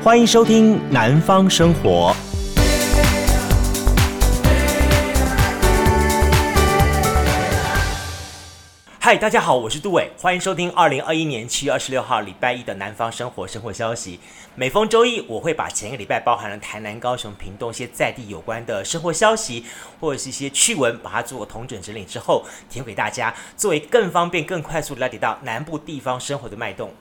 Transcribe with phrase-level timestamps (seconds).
[0.00, 2.14] 欢迎收听《南方生活》。
[9.00, 14.20] 嗨，大家好，我是杜伟，欢迎收听二零二一年七月二十六号礼拜一的《南方生活》生活消息。
[14.54, 19.64] 每逢周一，我会把前一个礼拜包含了台南、高雄、屏东一些在地有关的生活消息，
[19.98, 26.92] 或者是一些趣闻，把它做个统整整理之后，提供给大家，作为更方便、更快速了解到南部地方生活的脉动。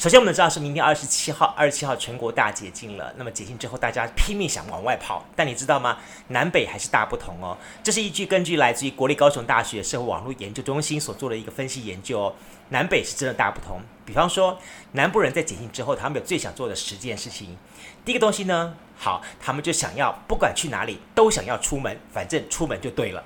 [0.00, 3.12] 首先，我们知道是明天二十七号，二十七号全国大解禁了。
[3.18, 5.98] 那么解禁之后，大家拼命想往外跑，但你知道吗？
[6.28, 7.54] 南北还是大不同哦。
[7.82, 12.34] 这是一句根据来自于国立高雄大学社会网络研究中心所做的一个分析研究哦。
[12.70, 13.82] 南北是真的大不同。
[14.06, 14.58] 比方说，
[14.92, 17.58] 南部人在解禁之后，他们有最想做的十件事情。
[18.02, 23.22] 第一个东西呢，好，他们就想要不管去哪里都想要出门，反正出门就对了。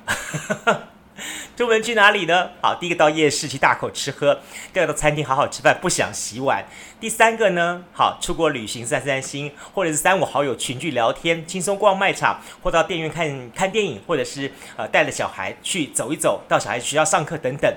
[1.56, 2.50] 出门去哪里呢？
[2.60, 4.40] 好，第一个到夜市去大口吃喝，
[4.72, 6.64] 第二个到餐厅好好吃饭，不想洗碗。
[6.98, 17.72] 第三个呢，好，出国旅行散散心，或者是三五好友群聚聊天，轻松逛卖场，或到电影院看看电影，或者是呃带着小孩去走一走，到小孩学校上课等等。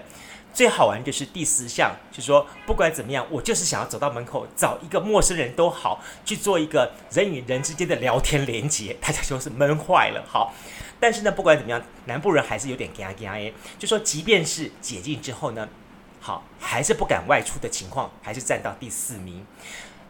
[0.53, 8.93] 最好玩就是第十项，就是说不管怎么样，我就是想要走到门口找一个陌生人都好，去做一个人与人之间的聊天连结。
[8.95, 10.51] 大家说是闷坏了，好。
[10.99, 15.67] 但是呢，不管怎么样，南部人还是有点惊惊哎，就说即便是解禁之后呢，
[16.19, 19.45] 好，还是不敢外出的情况，还是占到第四名。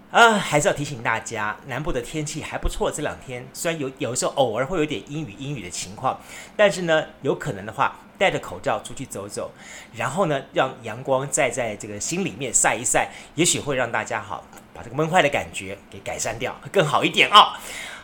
[0.10, 6.18] 啊，还是要提醒大家，南部的天气还不错，这两天虽然有有时候偶尔会有点阴雨阴雨的情况，
[6.56, 9.52] 但是呢，有可能的话，戴着口罩出去走走，
[9.94, 17.52] 然后呢，让阳光再在这个心里面晒一晒，也许会让大家好把这个闷坏的感觉给改善掉，会更好一点啊、哦。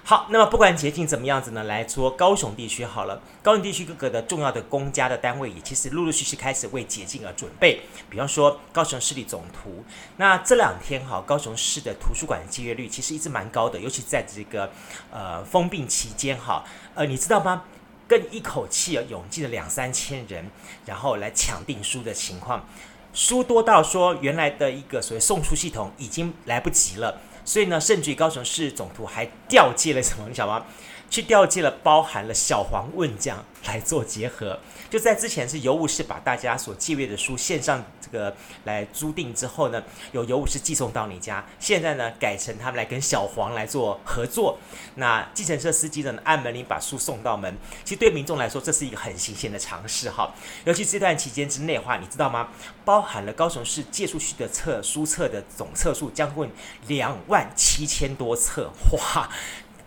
[0.05, 7.79] 好，那么不管捷径怎么样子呢，来说高雄地区好了，高雄地区各个的重要的公家的单位也其实陆陆续续开始为捷径而准备。
[8.09, 9.85] 比方说高雄市立总图，
[10.17, 14.69] 那这两天哈，高雄市的图书馆的借阅率其实一直蛮高的，尤其在这个
[15.09, 16.65] 呃封闭期间哈，
[16.95, 17.63] 呃你知道吗？
[18.05, 20.51] 跟一口气啊涌进了两三千人，
[20.85, 22.67] 然后来抢订书的情况，
[23.13, 27.21] 书多到说原来的一个所谓送书系统已经来不及了。
[27.45, 30.25] 所以呢，甚至于高雄市总图还调借了什么？
[30.27, 30.65] 你晓得吗？
[31.13, 34.59] 去调借了包含了小黄问奖来做结合。
[34.89, 41.45] 就在之前是邮务士把大家所借阅的书线上这个来租订之后呢，由邮务士寄送到你家。
[41.59, 44.57] 现在呢，改成他们来跟小黄来做合作。
[44.95, 47.55] 那计程车司机呢，按门铃把书送到门。
[47.83, 50.33] 其实对民众来说，这是一个很新鲜的尝试哈。
[50.65, 52.49] 尤其这段期间之内的话，你知道吗？
[52.83, 56.51] 包含了高雄市借出去的册书册的总册数将近
[56.87, 59.29] 两万七千多册，哇！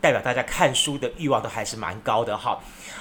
[0.00, 2.58] 代表大家看书的欲望都还是蛮高的哈。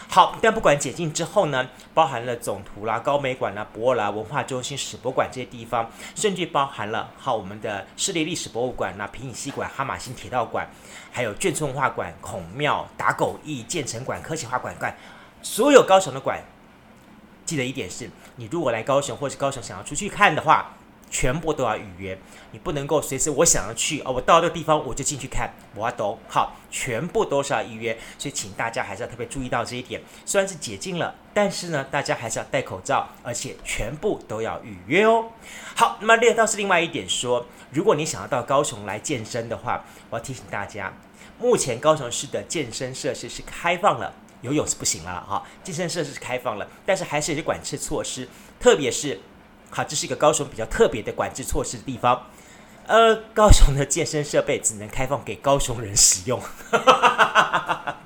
[0.07, 10.69] 好，但不管解禁之后呢，包含了总图啦、高美馆啦、博尔啦、文化中心、史博馆这些地方，甚至包含了好我们的市立历史博物馆啦、平顶溪馆、哈马星铁道馆，
[11.11, 14.95] 还有眷村文化馆、孔庙、打狗驿、建成馆、科学化馆馆，
[15.41, 16.39] 所有高雄的馆，
[17.45, 20.71] 记得一点是，你如果来高雄或是高雄想要出去看的话。
[21.09, 22.17] 全部都要预约，
[22.51, 30.01] 你不能够随时我想要去哦，我到这个地方我就进去看，我都好，全部都是要预约，所以请大家还是要特别注意到这一点。
[30.25, 35.31] 虽然是解禁了，但是呢，大家还是要戴口罩，而且全部都要预约哦。
[35.75, 40.91] 好，那么列到是另外一点说，如果你想要到高雄来健身的话，我要提醒大家，
[41.39, 48.27] 目前高雄市的健身设施是开放了，游泳是不行了哈，健身设施是开放了，但是还是有些管制措施，
[48.59, 49.19] 特别是。
[49.69, 52.27] 好，这是一个高雄比较特别的管制措施的地方。
[52.87, 56.39] 呃，高雄的健身设备只能开放给高雄人使用，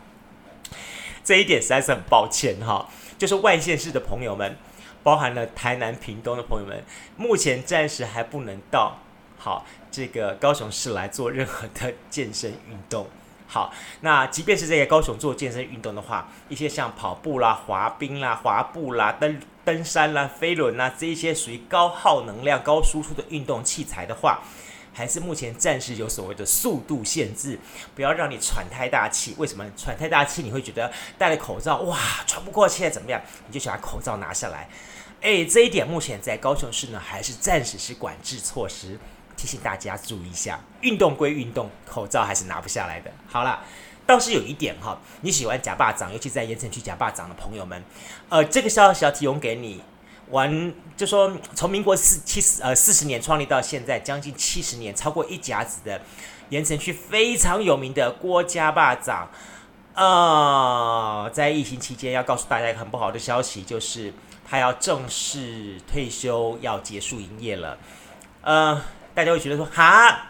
[1.23, 2.89] 这一点实在是很抱歉哈。
[3.17, 4.55] 就是外县市的朋友们，
[5.03, 6.81] 包含了台南、屏东的朋友们，
[7.17, 8.99] 目前暂时还不能到
[9.37, 13.05] 好这个高雄市来做任何的健身运动。
[13.51, 24.41] 好，那即便是这些高雄做健身运动的话，一些像跑步啦、滑冰啦、滑步啦、登登山啦、飞轮啦这一些属于高耗能量、高输出的运动器材的话，
[24.93, 27.59] 还是目前暂时有所谓的速度限制，
[27.95, 29.33] 不要让你喘太大气。
[29.39, 30.43] 为什么喘太大气？
[30.43, 31.97] 你会觉得戴了口罩哇，
[32.27, 33.19] 喘不过气怎么样？
[33.47, 34.69] 你就想把口罩拿下来。
[35.21, 38.99] 哎，这一点目前在高雄市呢，还是暂时是管制措施。
[39.39, 43.09] 提醒大家注意一下，运动归运动，口罩还是拿不下来的。
[43.25, 43.63] 好了，
[44.05, 47.81] 倒是有一点哈，你喜欢假霸掌，尤其在盐城区假霸掌的朋友们，
[48.27, 49.81] 呃，这个消息要提供给你。
[50.31, 56.01] 完就说，从民国四七十呃四十年创立到现在，将近七十年，超过一甲子的
[56.49, 59.29] 盐城区非常有名的郭家霸掌，
[59.93, 64.13] 呃，在疫情期间要告诉大家一个很不好的消息，就是
[64.45, 67.77] 他要正式退休，要结束营业了，
[68.41, 68.81] 呃。
[69.13, 70.27] 大家会觉得说哈，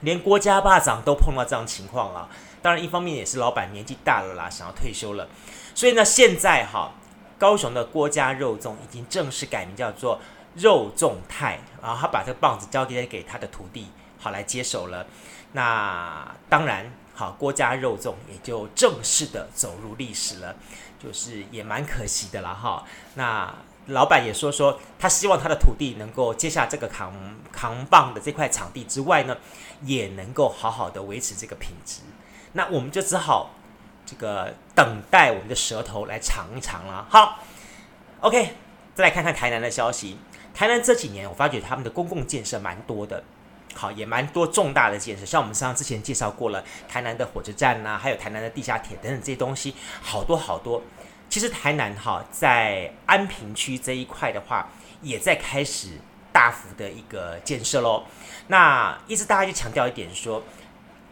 [0.00, 2.28] 连郭家霸长都碰到这样情况了。
[2.60, 5.28] 当然，一方面也是老板年纪大了啦，想要退休了。
[5.74, 6.92] 所以呢，现在哈，
[7.38, 10.20] 高雄的郭家肉粽已经正式改名叫做
[10.54, 13.86] 肉粽泰，然后他把这个棒子交接给他的徒弟，
[14.18, 15.06] 好来接手了。
[15.52, 20.56] 那当然，好郭家肉粽也就正式的走入历史了，
[20.98, 22.84] 就是也蛮可惜的了哈。
[23.14, 23.54] 那
[23.88, 27.12] 老板也说说，他希望他的徒弟能够接下这个扛
[27.50, 29.36] 扛棒的这块场地之外呢，
[29.82, 32.00] 也能够好好的维持这个品质。
[32.52, 33.50] 那我们就只好
[34.04, 37.06] 这个等待我们的舌头来尝一尝了。
[37.08, 37.40] 好
[38.20, 38.54] ，OK，
[38.94, 40.18] 再来看看台南的消息。
[40.54, 43.22] 台南这几年，我发觉他们的公共建设蛮多的，
[43.74, 45.24] 好，也蛮多重大的建设。
[45.24, 50.82] 像我们上之前介绍过了，台南的火车站呐、啊，还有台南的地下铁等等这些东西，好多好多。
[51.28, 54.68] 其实台南哈，在安平区这一块的话，
[55.02, 55.98] 也在开始
[56.32, 58.04] 大幅的一个建设喽。
[58.46, 60.42] 那一直大家就强调一点说。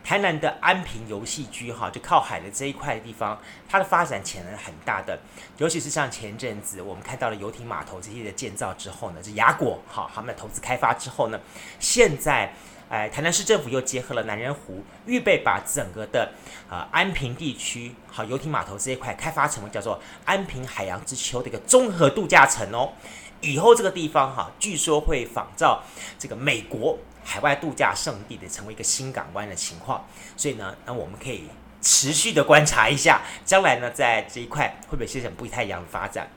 [0.09, 3.37] 台南的安平游戏区，哈，就靠海的这一块的地方，
[3.69, 5.19] 它的发展潜能很大的。
[5.59, 11.41] 尤其是像前阵子我们看到了游艇码头这些的建造之后呢，这雅果，哈，他们的投资开发之后呢，
[11.81, 12.55] 现在，
[12.89, 16.33] 哎，台南市政府又结合了南仁湖，预备把整个的
[16.69, 22.93] 啊、呃、安平地区，好，游艇码头这一块开发成为叫做安平海洋之丘的一个综合度假城哦。
[23.41, 25.83] 以后这个地方哈，据说会仿照
[26.19, 26.99] 这个美国。
[27.29, 30.07] 海外度假胜地的成为一个新港湾的情况，
[30.37, 31.49] 所以呢，那我们可以
[31.83, 36.29] 持续的观察一下，将来呢，在这一块会不会形成不太一样的发展？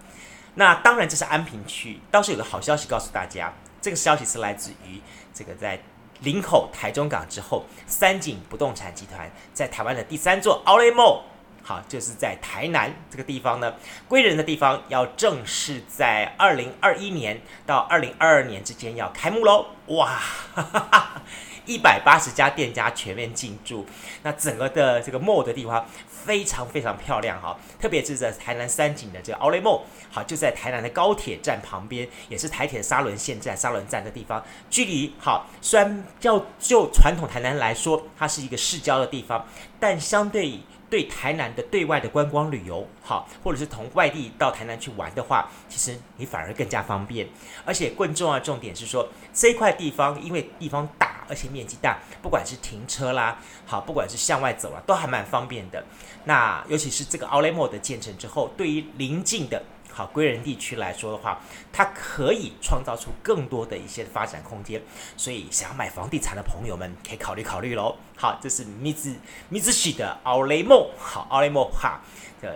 [0.56, 5.00] 那当然，这是安平区，倒是有个好消息告诉大家，这个消息是来自于
[5.31, 5.80] 这个在
[6.21, 11.21] 林口台中港之后，三井不动产集团在台湾的第三座 Outlet Mall。
[11.62, 13.75] 好，就是在台南这个地方呢，
[14.07, 19.68] 归人的地方要正式在二零二一年到二零二二年之间要开幕喽！
[19.88, 20.19] 哇，
[21.69, 23.86] 一百八十家店家全面进驻，
[24.24, 29.81] 那整个的这个 mall 的地方非常非常漂亮哈，特别是在台南三景的这个 Olay Mall，
[30.12, 39.45] 好，就在台南的高铁站旁边，也是台铁的沙仑线站沙仑站的地方，距离好，虽然叫就传统台南来说，它是一个市郊的地方，
[39.80, 40.60] 但相对
[40.90, 47.28] 对台南的对外的观光旅游，好，或者是从外地到台南去玩的话，其实你反而更加方便。
[47.66, 55.84] 而且更重要的重点是说，这一块地方因为地方大，而且面积大，不管是停车啦，好，不管是向外走啦，都还蛮方便的。
[56.26, 59.62] 那尤其是这个奥雷莫的建成之后，对于邻近的。
[59.92, 61.40] 好，归仁地区来说的话，
[61.74, 64.82] 它可以创造出更多的一些发展空间，
[65.18, 67.96] 所以想要买房地产的朋友们可以考虑考虑喽。
[68.16, 69.14] 好，这是米子
[69.50, 72.00] 米子喜的奥雷莫，好奥雷莫哈，
[72.42, 72.48] 这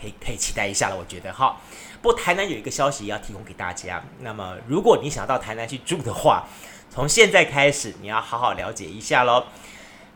[0.00, 1.56] 可以可以期待一下了，我觉得哈。
[2.00, 6.46] 不过台南有一个消息要提供给大家，那么如果你想到台南去住的话，
[6.88, 9.46] 从现在开始你要好好了解一下喽。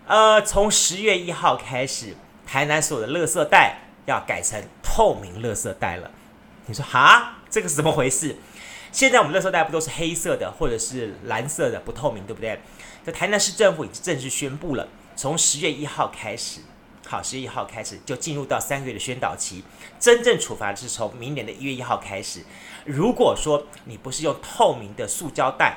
[0.06, 2.16] 呃，从十月一号开始，
[2.46, 6.10] 台南所有的垃圾袋要改成透明垃圾袋了。
[6.72, 8.34] 你说哈，这个是怎么回事？
[8.90, 12.58] 现在我们垃圾袋不都是黑色的或者是蓝色的不透明，对不对？
[13.04, 16.62] 这台南市政府已经正式宣布了，从十月一号开始，
[17.06, 19.62] 好，十月一号开始就进入到三个月的宣导期，
[20.00, 22.42] 真正处罚是从明年的一月一号开始。
[22.86, 25.76] 如果说你不是用透明的塑胶袋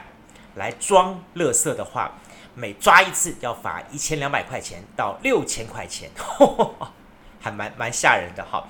[0.56, 2.14] 来装垃圾的话，
[2.54, 6.46] 每抓一次要罚一千两百块钱到六千块钱，呵
[6.80, 6.94] 呵
[7.42, 8.66] 还蛮蛮吓人的哈。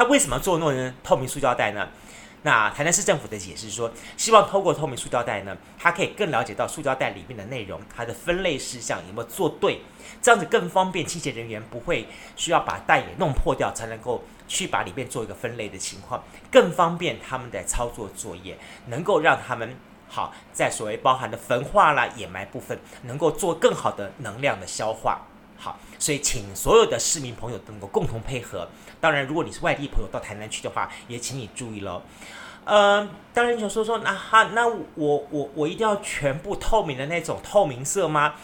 [0.00, 1.86] 他为什么做那种透明塑胶袋呢？
[2.40, 9.82] 那台南市政府的解释说，希望透过透明塑胶袋呢，它可以更了解到塑胶袋里面的内容，它的分类事项有没有做对，
[10.22, 19.76] 这样子更方便清洁人员不会需要把袋给弄破掉，才能够去把里面做一个分类的情况，更方便他们的操作作业，能够让他们
[20.08, 25.26] 好在所谓包含的焚化啦、掩埋部分，能够做更好的能量的消化。
[25.62, 28.66] 好，所以请所有的市民朋友都能够共同配合。
[29.00, 32.02] 当然，如果你是外地朋友到台南去的话，也请你注意喽。
[32.64, 38.34] 呃，当然你想说说，那哈，那我我我一定要全部透明的那种透明色吗？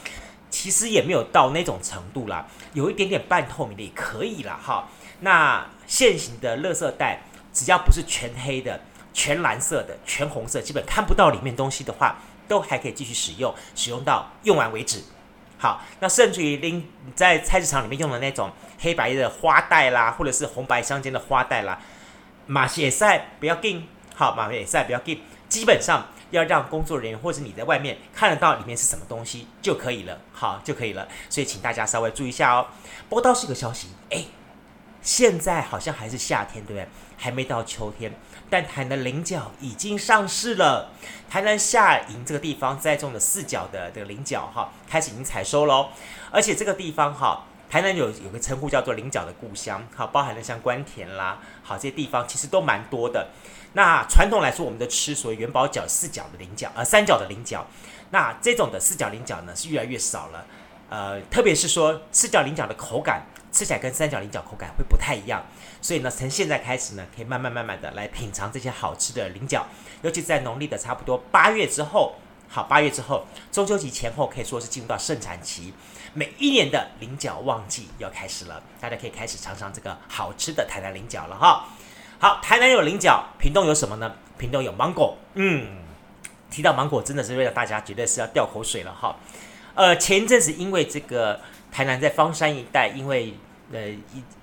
[0.48, 4.58] 其实也没有到那种程度啦，有一点点半透明的也可以啦。
[4.62, 4.88] 哈。
[5.20, 7.20] 那现行的垃圾袋，
[7.52, 8.80] 只要不是全黑的、
[9.12, 12.16] 全蓝色的、全红色，基本看不到里面东西的话，
[12.48, 15.02] 都还可以继续使用，使用到用完为止。
[15.58, 21.78] 好，那甚至于拎在菜市场里面用的那种黑白的花袋啦，或者是红白相间的花袋啦，
[22.46, 31.08] 马歇赛不要进，好，马歇赛不要进，基本上要让工作人员或者你在外面看得到里面是什么东西就可以了，好就可以了。
[31.30, 32.66] 所以请大家稍微注意一下哦。
[33.08, 34.24] 不过倒是一个消息，哎，
[35.06, 36.88] 现在好像还是夏天，对不对？
[37.16, 38.12] 还没到秋天。
[38.50, 40.90] 但台南菱角已经上市了。
[41.30, 45.90] 台南下营这个地方栽种的四角的这个菱角哈，开始已经采收喽。
[46.32, 53.28] 而且这个地方哈，台南有有个称呼叫做菱角的故乡，好，包含了像关田啦，好这些地方其实都蛮多的。
[53.74, 57.64] 那传统来说，我们的吃所谓元宝角四角的菱角，呃，三角的菱角，
[58.10, 60.44] 那这种的四角菱角呢是越来越少了。
[60.88, 63.22] 呃，特别是说四角菱角的口感，
[63.56, 65.42] 吃起来跟三角菱角口感会不太一样。
[65.80, 69.64] 所以呢，从现在开始呢，可以慢慢慢慢的来品尝这些好吃的菱角，
[70.02, 72.16] 尤其在农历的差不多八月之后，
[72.48, 75.72] 好，八月之后，中秋节前后可以说是进入到盛产期，
[76.12, 81.64] 每一年的菱角旺季要开始了，大家可以开始尝尝这个好吃的台南菱角了哈。
[82.18, 84.14] 好，台南有菱角，屏东有什么呢？
[84.38, 85.78] 屏东有芒果，嗯，
[86.50, 89.16] 提到芒果真的是会让大家绝对是要掉口水了哈。
[89.74, 93.34] 呃，前一阵子因为这个台南在方山一带，因为
[93.72, 93.80] 呃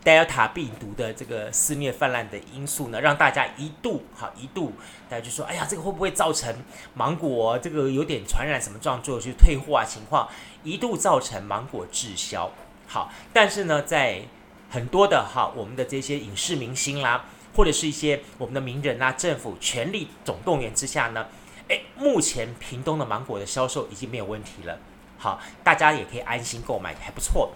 [0.04, 4.74] 德尔塔病毒的这个肆虐泛滥的因素呢，让大家一度好一度，
[5.10, 6.54] 大家就说，哎呀，这个会不会造成
[6.94, 10.28] 芒果这个有点传染什么状况，就退货啊情况，
[10.64, 12.52] 一度造成芒果滞销。
[12.86, 14.24] 好，但是呢，在
[14.70, 17.26] 很多的哈我们的这些影视明星啦，
[17.56, 21.28] 或者是一些我们的名人啊，政府全力总动员之下呢，
[21.70, 24.78] 诶，目前屏东的芒果的销售已经没有问题了。
[25.18, 27.52] 好，大家也可以安心购买，还不错。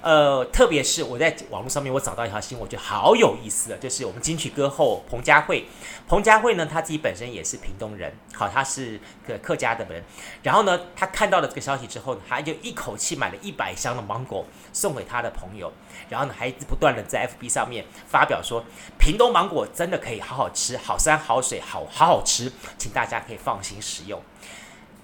[0.00, 5.66] 呃，特别是我在网络上面，我找到一条新闻，我觉得好有意思的，就是我们金曲歌后彭佳慧。
[6.06, 10.02] 彭佳慧呢，她自己本身也是屏东人，好，她是个客家的人。
[10.42, 15.72] 然后呢，她看到了这个消息之后，她就一口气买了一百箱的芒果送给她的朋友。
[16.08, 18.64] 然后呢，还不断的在 FB 上面发表说，
[18.98, 24.22] 屏东芒果真的可以好好吃，好山好水，好好好吃，请大家可以放心食用。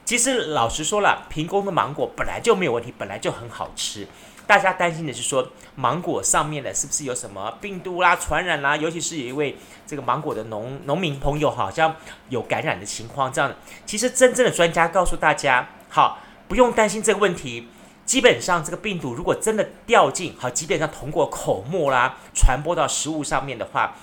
[0.04, 4.06] 其实老实说了，屏东的芒果本来就没有问题，本来就很好吃。
[4.46, 8.76] 大家担心的是说，芒果上面的是不是有什么病毒啦、传染啦？
[8.76, 11.96] 尤其是有一位这个芒果的农农民朋友，好像
[12.28, 13.32] 有感染的情况。
[13.32, 13.54] 这样，
[13.86, 17.68] 其实真正的专家告诉大家，好，不用担心这个问题。
[18.04, 23.94] 基本上，这个病毒如果真的掉进，好，基本上通过口沫啦，传播到食物上面的话，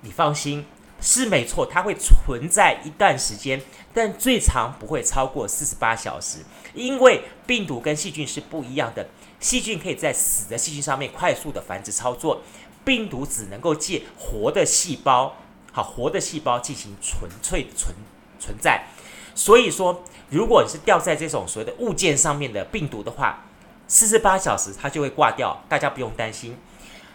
[0.00, 0.64] 你放心。
[0.98, 3.60] 是没错，它会存在一段时间，
[3.92, 6.38] 但最长不会超过四十八小时。
[6.72, 9.06] 因为病毒跟细菌是不一样的，
[9.40, 12.42] 细菌可以在死的细菌上面快速的繁殖操作，
[12.84, 15.36] 病毒只能够借活的细胞，
[15.72, 17.94] 好，活的细胞进行纯粹的存
[18.38, 18.86] 存在。
[19.34, 23.44] 所以说，如果你是掉在这种所谓的物件上面的病毒的话，
[23.86, 26.56] 四十八小时它就会挂掉，大家不用担心。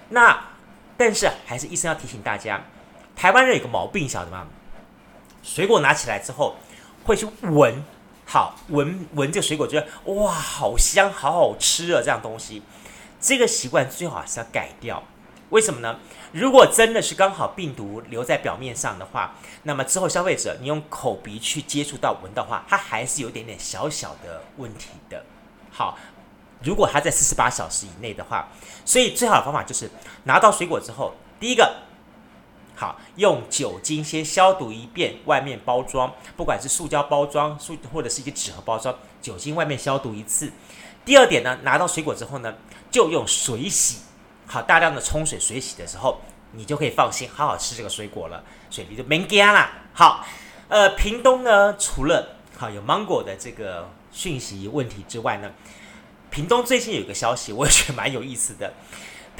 [0.10, 0.50] 那
[0.98, 2.64] 但是还是医生要提醒大家。
[3.16, 4.48] 台湾人有个毛病，晓得吗？
[5.44, 6.56] 水果拿起来之后，
[7.04, 7.84] 会去闻，
[8.32, 12.62] 好闻闻这个水果，觉得哇，好香，好好吃啊，这样东西。
[13.20, 15.04] 这个习惯最好是要改掉。
[15.50, 16.00] 为什么呢？
[16.32, 25.26] 如果真的是刚好病毒留在表面上的话，那么之后消费者你用口鼻去接触到闻的话，它还是有点点小小的问题的。
[25.70, 25.98] 好，
[26.64, 28.48] 如果它在四十八小时以内的话，
[28.86, 29.92] 所以最好的方法就是
[30.24, 31.70] 拿到水果之后，第一个。
[32.76, 40.52] 好，用酒精先消毒一遍外面包装，不管是塑胶包装、塑或者是一些纸盒包装，酒精外面消毒一次。
[41.06, 42.56] 第二点呢，拿到水果之后呢，
[42.90, 44.02] 就用水洗，
[44.48, 46.22] 好，大量的冲水水洗的时候，
[46.54, 49.72] 你就可以放心好好吃这个水果了，所以你就没干啦。
[49.94, 50.26] 好，
[50.68, 55.52] 呃，屏东呢，除了好有芒果的这个讯息问题之外呢，
[56.30, 58.74] 屏东最近有一个消息，我也觉得蛮有意思的。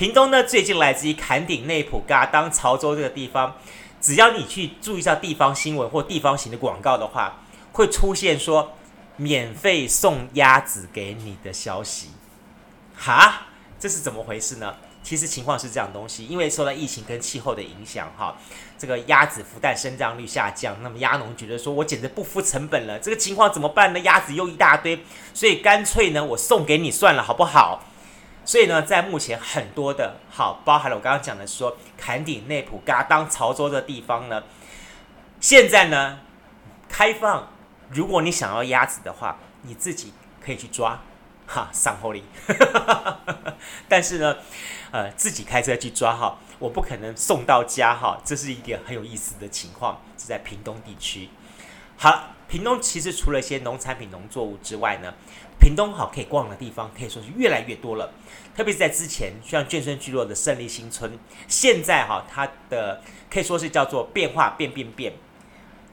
[0.02, 3.56] 屏东呢，最近来自于坎顶、内埔、嘎当、潮州这个地方，
[4.02, 7.44] 只要你去注意一下地方新闻或地方型的广告的话，
[7.74, 8.74] 会出现说
[9.18, 12.08] 免费送鸭子给你的消息。
[12.98, 13.44] 哈，
[13.80, 14.74] 这是怎么回事呢？
[15.04, 18.36] 其实情况是这样东西，因为受到疫情跟气候的影响，哈，
[18.80, 24.00] 这个鸭子孵蛋生长率下降，那么鸭农觉得说我简直不敷成本了，这个情况怎么办呢？
[24.00, 27.84] 鸭子又一大堆，所以干脆呢，我送给你算了，好不好？
[28.44, 34.44] 所以呢，在目前很多的好，包含了我刚刚讲的说，坎顶、内埔、嘎当、潮州的地方呢，
[35.40, 36.20] 现在呢
[36.90, 37.48] 开放，
[37.90, 41.00] 如果你想要鸭子的话，你自己可以去抓，
[41.46, 42.24] 哈，上后里，
[43.88, 44.36] 但是呢，
[44.90, 51.30] 呃，自己开车去抓哈，我不可能送到家哈，这是一点很有意思的情况，是在屏东地区。
[51.96, 55.14] 好，屏东其实除了一些农产品、农作物之外呢。
[55.62, 58.12] 屏东好可以逛的地方可以说是越来越多了，
[58.58, 65.14] 特别是在之前像眷村聚落的胜利新村，现在哈它的可以说是叫做变化变变变，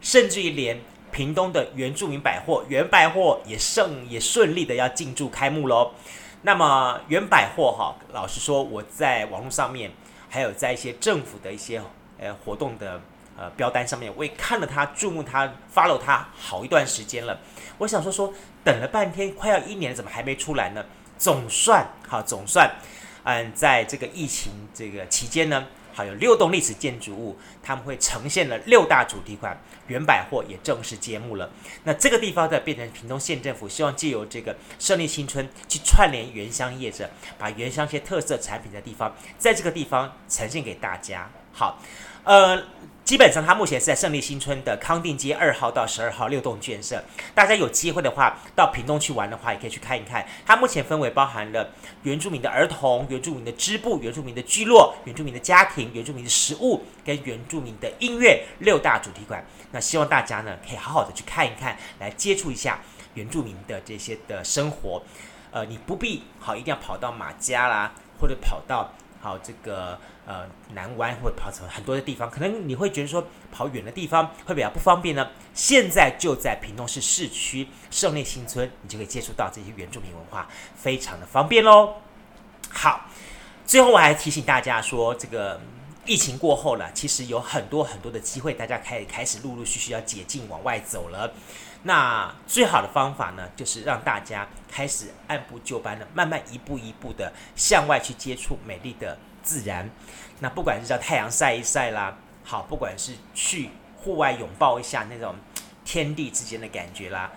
[0.00, 0.80] 甚至于连
[1.12, 5.92] 屏东的原住民百货原百货也顺也顺利的要进驻开幕喽。
[6.40, 9.90] 那么原百货哈，老实说我在网络上面
[10.30, 11.82] 还有在一些政府的一些
[12.18, 12.98] 呃活动的
[13.38, 17.38] 呃标单上面，我也看了他，注目他，follow 他好一段时间了。
[17.78, 20.84] 我想说说，等了半天，快要一年，怎么还没出来呢？
[21.16, 22.70] 总算好，总算，
[23.22, 25.66] 嗯，在这个疫情这个期间呢。
[25.90, 31.50] 还有六栋历史建筑物，他们会呈现了六大主题馆，原百货也正式揭幕了。
[31.82, 41.28] 那这个地方呢，变成屏东县政府希望借由这个胜利新村去串联原乡业者，把原乡一些特色产品的地方，在这个地方呈现给大家。
[41.58, 41.78] 好，
[42.22, 42.62] 呃。
[43.08, 47.02] 基本上，它目前是在胜利新村的康定街二号到十二号六栋建设。
[47.34, 50.26] 大家有机会的话，到屏东去玩的话，也可以去看一看。
[50.44, 51.70] 它目前分为包含了
[52.02, 59.42] 原住民的儿童、原住民的织布、原住民的聚落、原住民的家庭、原住民的食物跟原住民的音乐六大主题馆。
[59.72, 62.78] 那希望大家呢，可以好好的去看一看，来接触一下
[63.14, 65.02] 原住民的这些的生活。
[65.50, 68.92] 呃，你不必好一定要跑到马家啦，或者跑到。
[69.20, 75.28] 好，这个呃南湾或者跑什么很多的地方，可能你会觉得说跑远的地方会比较不方便呢。
[75.54, 80.46] 现在就在屏东市市区胜利新村，你就可以接触到这些原住民文化，
[80.76, 81.94] 非常的方便喽。
[82.70, 83.06] 好，
[83.66, 85.60] 最后我还提醒大家说，这个
[86.08, 91.30] 疫情过后了，其实有很多很多的机会，大家开始开始陆陆续续要解禁往外走了。
[91.82, 99.88] 那最好的方法呢，就是让大家开始按部就班的，慢慢一步一步的向外去接触美丽的自然。
[100.40, 105.34] 那不管是叫太阳晒一晒啦，好，不管是去户外拥抱一下那种
[105.84, 107.30] 天地之间的感觉啦，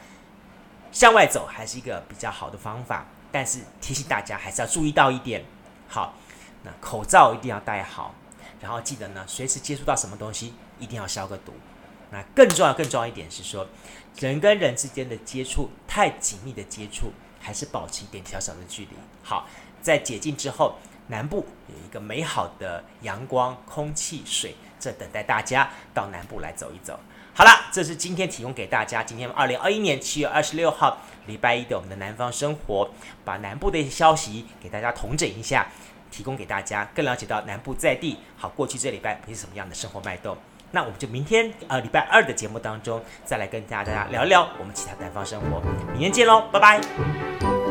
[0.93, 3.05] 向外走还是一个比较好的方法。
[3.33, 5.43] 但是提醒大家还是要注意到一点，
[5.89, 6.13] 好，
[6.63, 8.13] 那口罩一定要戴好，
[8.61, 11.53] 然后记得呢，随时接触到什么东西一定要消个毒。
[12.11, 13.65] 那更重要、更重要一点是说，
[14.19, 18.89] 人跟人之间的接触太紧密的接触，还是保持一点小小的距离。
[19.23, 19.47] 好，
[19.81, 20.75] 在解禁之后，
[21.07, 26.99] 南部有一个美好的阳光、空气、水，正等待大家到南部来走一走。
[27.33, 32.89] 好了，这是今天提供给大家，今天二零二一年七月二十六号礼拜一的我们的南方生活，
[33.23, 35.65] 把南部的一些消息给大家统整一下，
[36.11, 40.37] 提供给大家，更了解到南部在地好过去这礼拜是什么样的生活脉动。
[40.73, 46.79] 那我们就明天呃礼拜二的节目当中再来跟大家聊一聊我们其他南方生活，明天见喽，拜拜！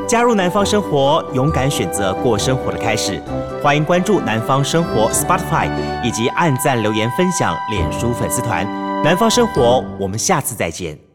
[0.07, 3.23] 加入南方生活，勇敢选择过生活的开始，
[3.63, 5.71] 欢迎关注南方生活 Spotify
[6.03, 8.67] 以及按赞留言分享脸书粉丝团
[9.03, 11.10] 南方生活，我们下次再见。